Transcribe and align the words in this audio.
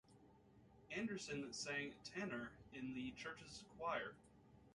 Anderson 0.89 1.53
sang 1.53 1.93
tenor 2.03 2.49
in 2.73 2.95
the 2.95 3.11
church's 3.11 3.63
choir. 3.77 4.15